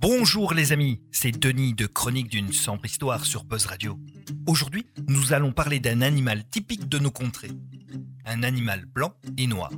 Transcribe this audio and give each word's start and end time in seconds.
Bonjour 0.00 0.54
les 0.54 0.70
amis, 0.70 1.00
c'est 1.10 1.36
Denis 1.36 1.74
de 1.74 1.86
Chronique 1.86 2.28
d'une 2.28 2.52
sombre 2.52 2.84
histoire 2.84 3.24
sur 3.24 3.42
Buzz 3.42 3.66
Radio. 3.66 3.98
Aujourd'hui, 4.46 4.86
nous 5.08 5.32
allons 5.32 5.50
parler 5.50 5.80
d'un 5.80 6.02
animal 6.02 6.44
typique 6.48 6.88
de 6.88 7.00
nos 7.00 7.10
contrées. 7.10 7.50
Un 8.24 8.44
animal 8.44 8.84
blanc 8.86 9.12
et 9.36 9.48
noir. 9.48 9.72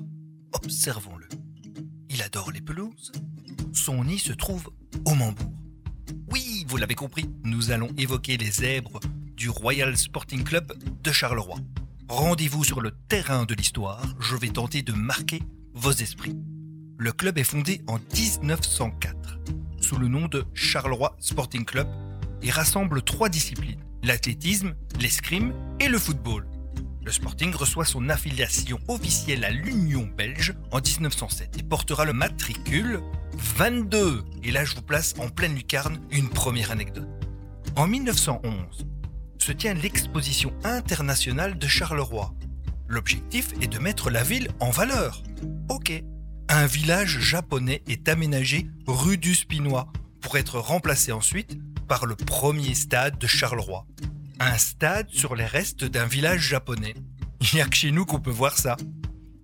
Observons-le. 0.53 1.27
Il 2.11 2.21
adore 2.21 2.53
les 2.53 2.61
pelouses. 2.61 3.13
Son 3.73 4.05
nid 4.05 4.19
se 4.19 4.35
trouve 4.35 4.71
au 5.07 5.15
Mambourg. 5.15 5.55
Oui, 6.31 6.67
vous 6.69 6.77
l'avez 6.77 6.97
compris, 6.97 7.25
nous 7.43 7.71
allons 7.71 7.89
évoquer 7.97 8.37
les 8.37 8.51
zèbres 8.51 9.01
du 9.39 9.49
Royal 9.49 9.97
Sporting 9.97 10.45
Club 10.45 10.75
de 11.03 11.13
Charleroi. 11.13 11.57
Rendez-vous 12.11 12.63
sur 12.63 12.83
le 12.83 12.91
terrain 13.09 13.47
de 13.47 13.55
l'histoire, 13.55 14.05
je 14.21 14.37
vais 14.37 14.51
tenter 14.51 14.83
de 14.83 14.93
marquer 14.93 15.43
vos 15.73 15.93
esprits. 15.93 16.37
Le 16.99 17.13
club 17.13 17.39
est 17.39 17.45
fondé 17.45 17.81
en 17.87 17.99
1904 18.15 19.39
sous 19.81 19.97
le 19.97 20.09
nom 20.09 20.29
de 20.29 20.45
Charleroi 20.55 21.17
Sporting 21.19 21.65
Club 21.65 21.89
et 22.43 22.51
rassemble 22.51 23.03
trois 23.03 23.29
disciplines, 23.29 23.83
l'athlétisme, 24.03 24.75
l'escrime 25.01 25.53
et 25.81 25.89
le 25.89 25.99
football. 25.99 26.47
Le 27.03 27.13
Sporting 27.13 27.53
reçoit 27.55 27.87
son 27.87 28.09
affiliation 28.09 28.79
officielle 28.89 29.45
à 29.45 29.51
l'Union 29.51 30.09
belge 30.17 30.55
en 30.71 30.81
1907 30.81 31.59
et 31.59 31.63
portera 31.63 32.05
le 32.05 32.13
matricule 32.13 33.01
22. 33.35 34.23
Et 34.43 34.51
là, 34.51 34.65
je 34.65 34.77
vous 34.77 34.83
place 34.83 35.15
en 35.19 35.29
pleine 35.29 35.55
lucarne 35.55 35.99
une 36.11 36.29
première 36.29 36.71
anecdote. 36.71 37.09
En 37.77 37.87
1911, 37.87 38.87
se 39.39 39.53
tient 39.53 39.75
l'exposition 39.75 40.53
internationale 40.65 41.59
de 41.59 41.67
Charleroi. 41.67 42.35
L'objectif 42.89 43.53
est 43.63 43.69
de 43.69 43.79
mettre 43.79 44.11
la 44.11 44.23
ville 44.23 44.49
en 44.61 44.71
valeur. 44.71 45.23
Ok, 45.69 46.03
un 46.51 46.67
village 46.67 47.21
japonais 47.21 47.83
est 47.87 48.09
aménagé 48.09 48.67
rue 48.89 49.19
du 49.19 49.37
Spinois 49.37 49.87
pour 50.21 50.37
être 50.37 50.59
remplacé 50.59 51.13
ensuite 51.13 51.57
par 51.87 52.07
le 52.07 52.17
premier 52.17 52.75
stade 52.75 53.19
de 53.19 53.27
Charleroi. 53.29 53.87
Un 54.41 54.59
stade 54.59 55.09
sur 55.11 55.37
les 55.37 55.47
restes 55.47 55.85
d'un 55.85 56.07
village 56.07 56.41
japonais. 56.41 56.95
Il 57.41 57.55
n'y 57.55 57.61
a 57.61 57.67
que 57.67 57.77
chez 57.77 57.93
nous 57.93 58.05
qu'on 58.05 58.19
peut 58.19 58.31
voir 58.31 58.59
ça. 58.59 58.77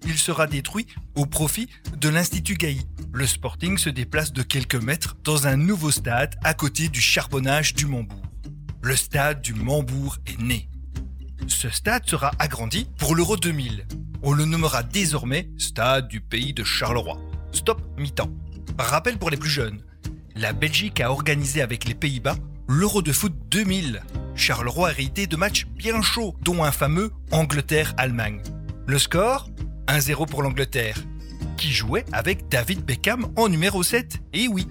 Il 0.04 0.18
sera 0.18 0.48
détruit 0.48 0.86
au 1.14 1.26
profit 1.26 1.68
de 1.96 2.08
l'Institut 2.08 2.56
Gaï. 2.56 2.82
Le 3.12 3.26
Sporting 3.26 3.78
se 3.78 3.88
déplace 3.88 4.32
de 4.32 4.42
quelques 4.42 4.82
mètres 4.82 5.16
dans 5.22 5.46
un 5.46 5.56
nouveau 5.56 5.92
stade 5.92 6.34
à 6.42 6.54
côté 6.54 6.88
du 6.88 7.00
charbonnage 7.00 7.74
du 7.74 7.86
Mambourg. 7.86 8.22
Le 8.82 8.96
stade 8.96 9.42
du 9.42 9.54
Mambourg 9.54 10.18
est 10.26 10.40
né. 10.40 10.68
Ce 11.46 11.70
stade 11.70 12.08
sera 12.08 12.32
agrandi 12.38 12.86
pour 12.98 13.14
l'Euro 13.14 13.36
2000 13.36 13.86
on 14.22 14.32
le 14.32 14.44
nommera 14.44 14.82
désormais 14.82 15.48
Stade 15.56 16.08
du 16.08 16.20
pays 16.20 16.52
de 16.52 16.64
Charleroi. 16.64 17.16
Stop 17.52 17.80
mi-temps. 17.96 18.30
Rappel 18.76 19.18
pour 19.18 19.30
les 19.30 19.36
plus 19.36 19.48
jeunes. 19.48 19.82
La 20.34 20.52
Belgique 20.52 21.00
a 21.00 21.12
organisé 21.12 21.62
avec 21.62 21.84
les 21.84 21.94
Pays-Bas 21.94 22.34
l'Euro 22.66 23.02
de 23.02 23.12
foot 23.12 23.32
2000. 23.50 24.02
Charleroi 24.34 24.88
a 24.88 24.90
hérité 24.90 25.28
de 25.28 25.36
matchs 25.36 25.66
bien 25.66 26.02
chauds, 26.02 26.34
dont 26.42 26.64
un 26.64 26.72
fameux 26.72 27.12
Angleterre-Allemagne. 27.30 28.42
Le 28.86 28.98
score? 28.98 29.48
1-0 29.86 30.28
pour 30.28 30.42
l'Angleterre, 30.42 30.98
qui 31.56 31.70
jouait 31.70 32.04
avec 32.10 32.48
David 32.48 32.84
Beckham 32.84 33.28
en 33.36 33.48
numéro 33.48 33.84
7. 33.84 34.18
Et 34.32 34.48
oui, 34.48 34.66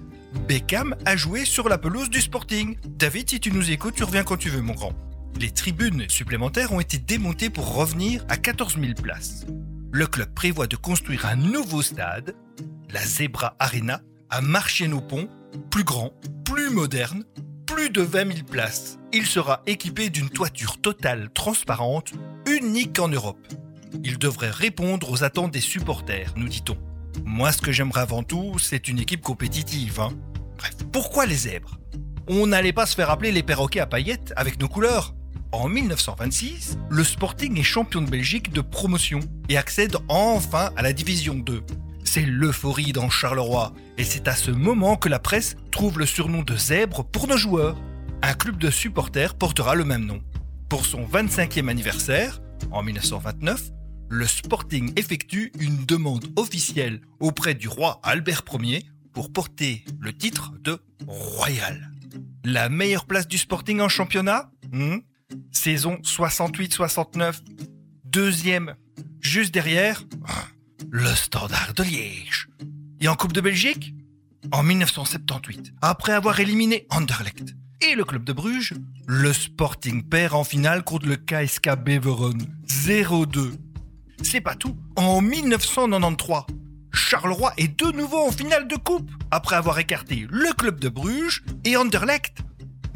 Beckham 0.46 0.94
a 1.06 1.16
joué 1.16 1.46
sur 1.46 1.70
la 1.70 1.78
pelouse 1.78 2.10
du 2.10 2.20
Sporting. 2.20 2.76
David, 2.84 3.30
si 3.30 3.40
tu 3.40 3.50
nous 3.50 3.70
écoutes, 3.70 3.94
tu 3.94 4.04
reviens 4.04 4.24
quand 4.24 4.36
tu 4.36 4.50
veux, 4.50 4.60
mon 4.60 4.74
grand 4.74 4.92
les 5.40 5.50
tribunes 5.50 6.08
supplémentaires 6.08 6.72
ont 6.72 6.80
été 6.80 6.98
démontées 6.98 7.50
pour 7.50 7.74
revenir 7.74 8.24
à 8.28 8.36
14 8.36 8.76
000 8.80 8.94
places. 8.94 9.46
Le 9.92 10.06
club 10.06 10.32
prévoit 10.34 10.66
de 10.66 10.76
construire 10.76 11.26
un 11.26 11.36
nouveau 11.36 11.82
stade, 11.82 12.34
la 12.90 13.04
Zebra 13.04 13.54
Arena, 13.58 14.00
à 14.30 14.40
Marchienne-au-Pont, 14.40 15.28
plus 15.70 15.84
grand, 15.84 16.12
plus 16.44 16.70
moderne, 16.70 17.24
plus 17.66 17.90
de 17.90 18.02
20 18.02 18.34
000 18.34 18.46
places. 18.50 18.98
Il 19.12 19.26
sera 19.26 19.62
équipé 19.66 20.10
d'une 20.10 20.30
toiture 20.30 20.80
totale 20.80 21.30
transparente, 21.32 22.12
unique 22.46 22.98
en 22.98 23.08
Europe. 23.08 23.46
Il 24.04 24.18
devrait 24.18 24.50
répondre 24.50 25.10
aux 25.10 25.24
attentes 25.24 25.52
des 25.52 25.60
supporters, 25.60 26.32
nous 26.36 26.48
dit-on. 26.48 26.76
Moi, 27.24 27.52
ce 27.52 27.62
que 27.62 27.72
j'aimerais 27.72 28.02
avant 28.02 28.22
tout, 28.22 28.58
c'est 28.58 28.88
une 28.88 28.98
équipe 28.98 29.22
compétitive. 29.22 30.00
Hein. 30.00 30.10
Bref, 30.58 30.76
pourquoi 30.92 31.26
les 31.26 31.34
zèbres? 31.34 31.78
On 32.28 32.46
n'allait 32.46 32.72
pas 32.72 32.86
se 32.86 32.94
faire 32.94 33.10
appeler 33.10 33.32
les 33.32 33.42
perroquets 33.42 33.80
à 33.80 33.86
paillettes 33.86 34.32
avec 34.36 34.60
nos 34.60 34.68
couleurs? 34.68 35.15
En 35.52 35.68
1926, 35.68 36.78
le 36.90 37.04
Sporting 37.04 37.58
est 37.58 37.62
champion 37.62 38.02
de 38.02 38.10
Belgique 38.10 38.52
de 38.52 38.60
promotion 38.60 39.20
et 39.48 39.56
accède 39.56 39.96
enfin 40.08 40.70
à 40.76 40.82
la 40.82 40.92
Division 40.92 41.34
2. 41.34 41.62
C'est 42.04 42.26
l'euphorie 42.26 42.92
dans 42.92 43.10
Charleroi 43.10 43.72
et 43.98 44.04
c'est 44.04 44.28
à 44.28 44.34
ce 44.34 44.50
moment 44.50 44.96
que 44.96 45.08
la 45.08 45.18
presse 45.18 45.56
trouve 45.70 45.98
le 45.98 46.06
surnom 46.06 46.42
de 46.42 46.56
zèbre 46.56 47.04
pour 47.04 47.28
nos 47.28 47.36
joueurs. 47.36 47.76
Un 48.22 48.34
club 48.34 48.58
de 48.58 48.70
supporters 48.70 49.34
portera 49.34 49.74
le 49.74 49.84
même 49.84 50.04
nom. 50.04 50.20
Pour 50.68 50.86
son 50.86 51.04
25e 51.04 51.68
anniversaire, 51.68 52.40
en 52.70 52.82
1929, 52.82 53.70
le 54.08 54.26
Sporting 54.26 54.92
effectue 54.96 55.52
une 55.58 55.84
demande 55.84 56.26
officielle 56.36 57.00
auprès 57.20 57.54
du 57.54 57.68
roi 57.68 58.00
Albert 58.02 58.44
Ier 58.60 58.84
pour 59.12 59.32
porter 59.32 59.84
le 60.00 60.12
titre 60.12 60.52
de 60.62 60.78
Royal. 61.06 61.90
La 62.44 62.68
meilleure 62.68 63.06
place 63.06 63.26
du 63.26 63.38
Sporting 63.38 63.80
en 63.80 63.88
championnat? 63.88 64.50
Hmm? 64.72 64.98
Saison 65.50 65.98
68-69, 66.02 67.40
deuxième, 68.04 68.74
juste 69.20 69.52
derrière, 69.52 70.02
le 70.90 71.14
Standard 71.14 71.74
de 71.74 71.82
Liège. 71.82 72.48
Et 73.00 73.08
en 73.08 73.14
Coupe 73.14 73.32
de 73.32 73.40
Belgique, 73.40 73.94
en 74.52 74.62
1978, 74.62 75.74
après 75.82 76.12
avoir 76.12 76.38
éliminé 76.40 76.86
Anderlecht 76.90 77.54
et 77.82 77.94
le 77.94 78.04
club 78.04 78.24
de 78.24 78.32
Bruges, 78.32 78.74
le 79.06 79.32
Sporting 79.32 80.02
perd 80.02 80.34
en 80.34 80.44
finale 80.44 80.82
contre 80.82 81.06
le 81.06 81.16
KSK 81.16 81.76
Beveren 81.84 82.38
0-2. 82.68 83.52
C'est 84.22 84.40
pas 84.40 84.54
tout. 84.54 84.76
En 84.96 85.20
1993, 85.20 86.44
Charleroi 86.92 87.52
est 87.58 87.78
de 87.78 87.92
nouveau 87.92 88.26
en 88.26 88.32
finale 88.32 88.66
de 88.66 88.76
coupe 88.76 89.10
après 89.30 89.56
avoir 89.56 89.78
écarté 89.78 90.26
le 90.30 90.52
club 90.54 90.80
de 90.80 90.88
Bruges 90.88 91.44
et 91.64 91.76
Anderlecht. 91.76 92.38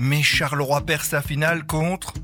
Mais 0.02 0.22
Charleroi 0.22 0.80
perd 0.86 1.02
sa 1.02 1.20
finale 1.20 1.66
contre 1.66 2.14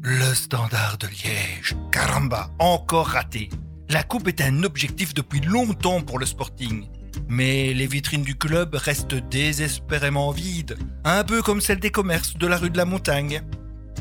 le 0.00 0.32
standard 0.34 0.96
de 0.96 1.08
Liège. 1.08 1.76
Caramba, 1.92 2.48
encore 2.58 3.08
raté. 3.08 3.50
La 3.90 4.02
coupe 4.02 4.28
est 4.28 4.40
un 4.40 4.62
objectif 4.62 5.12
depuis 5.12 5.40
longtemps 5.40 6.00
pour 6.00 6.18
le 6.18 6.24
Sporting. 6.24 6.86
Mais 7.28 7.74
les 7.74 7.86
vitrines 7.86 8.22
du 8.22 8.34
club 8.34 8.74
restent 8.76 9.14
désespérément 9.14 10.30
vides, 10.30 10.78
un 11.04 11.22
peu 11.22 11.42
comme 11.42 11.60
celles 11.60 11.80
des 11.80 11.90
commerces 11.90 12.38
de 12.38 12.46
la 12.46 12.56
rue 12.56 12.70
de 12.70 12.78
la 12.78 12.86
Montagne. 12.86 13.42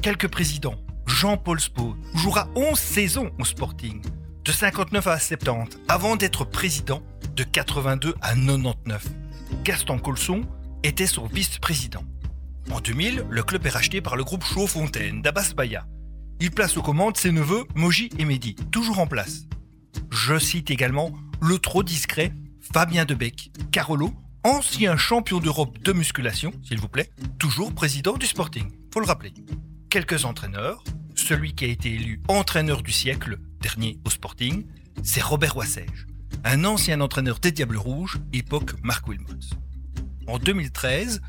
Quelques 0.02 0.30
présidents, 0.30 0.78
Jean-Paul 1.06 1.59
Spo, 1.59 1.98
jouera 2.16 2.48
11 2.56 2.80
saisons 2.80 3.32
au 3.40 3.44
Sporting, 3.44 4.02
de 4.46 4.52
59 4.54 5.06
à 5.06 5.20
70, 5.20 5.80
avant 5.90 6.16
d'être 6.16 6.46
président 6.46 7.04
de 7.36 7.44
82 7.44 8.16
à 8.22 8.36
99. 8.36 9.06
Gaston 9.66 10.00
Colson 10.00 10.46
était 10.84 11.08
son 11.08 11.26
vice-président. 11.26 12.06
En 12.72 12.79
2000, 12.81 13.25
le 13.29 13.44
club 13.44 13.66
est 13.66 13.69
racheté 13.69 14.01
par 14.01 14.16
le 14.16 14.23
groupe 14.23 14.44
Chaud-Fontaine 14.44 15.22
d'Abbas 15.22 15.53
Baya. 15.55 15.85
Il 16.39 16.51
place 16.51 16.78
aux 16.78 16.81
commandes 16.81 17.17
ses 17.17 17.31
neveux 17.31 17.63
Moji 17.75 18.09
et 18.19 18.25
Mehdi, 18.25 18.55
toujours 18.72 19.00
en 19.00 19.07
place. 19.07 19.44
Je 20.11 20.38
cite 20.38 20.69
également 20.69 21.13
le 21.41 21.59
trop 21.59 21.81
discret 21.81 22.33
Fabien 22.73 23.05
Debec, 23.05 23.51
Carolo, 23.72 24.13
ancien 24.44 24.97
champion 24.97 25.39
d'Europe 25.39 25.79
de 25.79 25.94
musculation, 25.94 26.51
s'il 26.63 26.79
vous 26.79 26.89
plaît, 26.89 27.09
toujours 27.39 27.73
président 27.73 28.17
du 28.17 28.25
Sporting, 28.25 28.69
faut 28.94 28.99
le 28.99 29.05
rappeler. 29.05 29.34
Quelques 29.89 30.25
entraîneurs, 30.25 30.84
celui 31.16 31.55
qui 31.55 31.66
a 31.66 31.69
été 31.69 31.94
élu 31.94 32.22
entraîneur 32.28 32.84
du 32.84 32.91
siècle, 32.91 33.38
dernier 33.61 33.97
au 34.05 34.09
Sporting, 34.09 34.66
c'est 35.03 35.23
Robert 35.23 35.55
Wassège, 35.55 36.07
un 36.44 36.66
ancien 36.66 36.99
entraîneur 36.99 37.39
des 37.39 37.51
Diables 37.51 37.78
Rouges, 37.78 38.19
époque 38.34 38.73
Marc 38.84 39.07
Wilmots. 39.07 39.55
En 40.28 40.39
2013, 40.39 41.22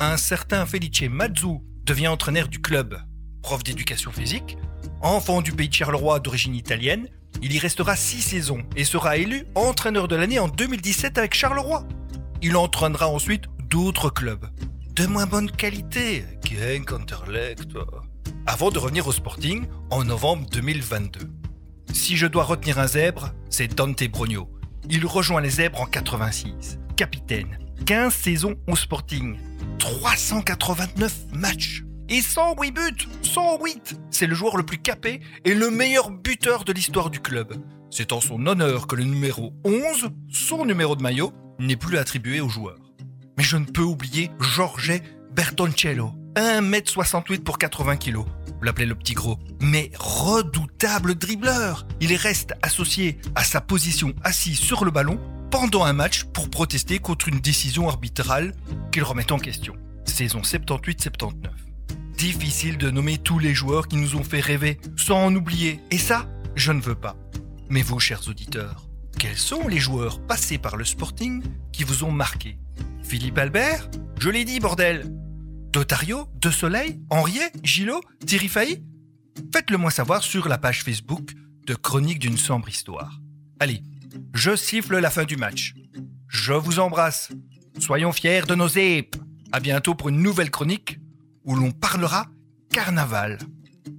un 0.00 0.16
certain 0.16 0.66
Felice 0.66 1.08
Mazzu 1.10 1.58
devient 1.84 2.08
entraîneur 2.08 2.48
du 2.48 2.60
club. 2.60 2.98
Prof 3.42 3.62
d'éducation 3.62 4.12
physique, 4.12 4.58
enfant 5.00 5.40
du 5.40 5.52
pays 5.52 5.68
de 5.68 5.74
Charleroi 5.74 6.20
d'origine 6.20 6.54
italienne, 6.54 7.08
il 7.42 7.52
y 7.54 7.58
restera 7.58 7.96
six 7.96 8.20
saisons 8.20 8.62
et 8.76 8.84
sera 8.84 9.16
élu 9.16 9.46
entraîneur 9.54 10.08
de 10.08 10.16
l'année 10.16 10.38
en 10.38 10.48
2017 10.48 11.18
avec 11.18 11.34
Charleroi. 11.34 11.86
Il 12.42 12.56
entraînera 12.56 13.08
ensuite 13.08 13.44
d'autres 13.70 14.10
clubs, 14.10 14.46
de 14.94 15.06
moins 15.06 15.26
bonne 15.26 15.50
qualité, 15.50 16.24
Genk, 16.44 16.92
avant 18.46 18.70
de 18.70 18.78
revenir 18.78 19.06
au 19.06 19.12
Sporting 19.12 19.66
en 19.90 20.04
novembre 20.04 20.46
2022. 20.50 21.20
Si 21.92 22.16
je 22.16 22.26
dois 22.26 22.44
retenir 22.44 22.78
un 22.78 22.86
zèbre, 22.86 23.32
c'est 23.48 23.74
Dante 23.74 24.04
Brogno. 24.04 24.50
Il 24.90 25.06
rejoint 25.06 25.40
les 25.40 25.50
zèbres 25.50 25.80
en 25.80 25.86
86, 25.86 26.78
capitaine, 26.96 27.58
15 27.86 28.12
saisons 28.14 28.56
au 28.66 28.76
Sporting, 28.76 29.36
389 29.86 31.14
matchs 31.32 31.84
et 32.08 32.20
108 32.20 32.72
buts 32.72 33.08
108 33.22 33.96
C'est 34.10 34.26
le 34.26 34.34
joueur 34.34 34.56
le 34.56 34.64
plus 34.64 34.78
capé 34.78 35.20
et 35.44 35.54
le 35.54 35.70
meilleur 35.70 36.10
buteur 36.10 36.64
de 36.64 36.72
l'histoire 36.72 37.08
du 37.08 37.20
club. 37.20 37.54
C'est 37.92 38.12
en 38.12 38.20
son 38.20 38.48
honneur 38.48 38.88
que 38.88 38.96
le 38.96 39.04
numéro 39.04 39.52
11, 39.64 40.10
son 40.28 40.64
numéro 40.64 40.96
de 40.96 41.02
maillot, 41.02 41.32
n'est 41.60 41.76
plus 41.76 41.98
attribué 41.98 42.40
au 42.40 42.48
joueur. 42.48 42.78
Mais 43.38 43.44
je 43.44 43.56
ne 43.56 43.64
peux 43.64 43.82
oublier 43.82 44.32
Jorge 44.40 45.00
Bertoncello. 45.30 46.10
1m68 46.34 47.44
pour 47.44 47.56
80 47.56 47.96
kg. 47.96 48.16
Vous 48.16 48.62
l'appelez 48.62 48.86
le 48.86 48.96
petit 48.96 49.14
gros. 49.14 49.38
Mais 49.60 49.92
redoutable 49.98 51.14
dribbleur. 51.14 51.86
Il 52.00 52.12
reste 52.16 52.54
associé 52.62 53.18
à 53.36 53.44
sa 53.44 53.60
position 53.60 54.12
assis 54.24 54.56
sur 54.56 54.84
le 54.84 54.90
ballon 54.90 55.20
pendant 55.58 55.84
un 55.84 55.94
match 55.94 56.24
pour 56.24 56.50
protester 56.50 56.98
contre 56.98 57.28
une 57.28 57.40
décision 57.40 57.88
arbitrale 57.88 58.52
qu'il 58.92 59.02
remet 59.04 59.32
en 59.32 59.38
question. 59.38 59.74
Saison 60.04 60.42
78-79. 60.42 61.32
Difficile 62.18 62.76
de 62.76 62.90
nommer 62.90 63.16
tous 63.16 63.38
les 63.38 63.54
joueurs 63.54 63.88
qui 63.88 63.96
nous 63.96 64.16
ont 64.16 64.22
fait 64.22 64.40
rêver 64.40 64.78
sans 64.98 65.24
en 65.24 65.34
oublier. 65.34 65.80
Et 65.90 65.96
ça, 65.96 66.28
je 66.56 66.72
ne 66.72 66.80
veux 66.82 66.94
pas. 66.94 67.16
Mais 67.70 67.80
vous, 67.80 67.98
chers 67.98 68.28
auditeurs, 68.28 68.86
quels 69.18 69.38
sont 69.38 69.66
les 69.66 69.78
joueurs 69.78 70.20
passés 70.26 70.58
par 70.58 70.76
le 70.76 70.84
Sporting 70.84 71.42
qui 71.72 71.84
vous 71.84 72.04
ont 72.04 72.12
marqué? 72.12 72.58
Philippe 73.02 73.38
Albert? 73.38 73.88
Je 74.20 74.28
l'ai 74.28 74.44
dit, 74.44 74.60
bordel 74.60 75.10
Dotario 75.72 76.28
De 76.34 76.50
Soleil 76.50 77.00
Henriet 77.08 77.50
Gillot 77.62 78.02
Thierry 78.26 78.48
Failly 78.48 78.82
Faites-le 79.54 79.78
moi 79.78 79.90
savoir 79.90 80.22
sur 80.22 80.48
la 80.48 80.58
page 80.58 80.84
Facebook 80.84 81.32
de 81.66 81.74
Chronique 81.74 82.18
d'une 82.18 82.36
sombre 82.36 82.68
histoire. 82.68 83.22
Allez, 83.58 83.82
je 84.34 84.56
siffle 84.56 84.98
la 84.98 85.10
fin 85.10 85.24
du 85.24 85.36
match. 85.36 85.74
Je 86.28 86.52
vous 86.52 86.78
embrasse. 86.78 87.30
Soyons 87.78 88.12
fiers 88.12 88.42
de 88.42 88.54
nos 88.54 88.68
épes. 88.68 89.16
À 89.52 89.60
bientôt 89.60 89.94
pour 89.94 90.08
une 90.08 90.22
nouvelle 90.22 90.50
chronique 90.50 90.98
où 91.44 91.54
l'on 91.54 91.70
parlera 91.70 92.26
carnaval. 92.70 93.38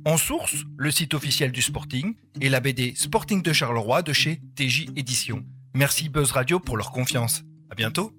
En 0.05 0.17
source, 0.17 0.63
le 0.77 0.91
site 0.91 1.13
officiel 1.13 1.51
du 1.51 1.61
Sporting 1.61 2.15
et 2.41 2.49
la 2.49 2.59
BD 2.59 2.93
Sporting 2.95 3.41
de 3.41 3.53
Charleroi 3.53 4.01
de 4.01 4.13
chez 4.13 4.41
TJ 4.55 4.87
Éditions. 4.95 5.45
Merci 5.73 6.09
Buzz 6.09 6.31
Radio 6.31 6.59
pour 6.59 6.77
leur 6.77 6.91
confiance. 6.91 7.43
À 7.69 7.75
bientôt. 7.75 8.16